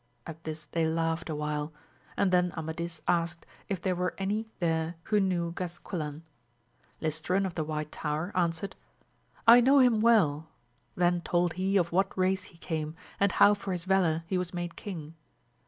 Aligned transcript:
At 0.25 0.43
this 0.45 0.65
they 0.65 0.83
laughed 0.87 1.29
awhile, 1.29 1.71
and 2.17 2.31
then 2.31 2.53
Amadis 2.57 3.01
asked 3.07 3.45
if 3.69 3.79
there 3.79 3.95
were 3.95 4.15
any 4.17 4.47
there 4.59 4.95
who 5.03 5.19
knew 5.19 5.51
Gasquilan? 5.51 6.23
Listoran 6.99 7.45
of 7.45 7.53
the 7.53 7.63
White 7.63 7.91
Tower, 7.91 8.31
answered, 8.33 8.75
I 9.45 9.61
know 9.61 9.77
him 9.77 10.01
well; 10.01 10.49
then 10.95 11.21
told 11.21 11.53
he 11.53 11.77
of 11.77 11.91
what 11.91 12.17
race 12.17 12.45
he 12.45 12.57
came, 12.57 12.95
and 13.19 13.33
how 13.33 13.53
for 13.53 13.73
his 13.73 13.85
valour 13.85 14.23
he 14.25 14.39
was 14.39 14.55
made 14.55 14.75
king. 14.75 15.13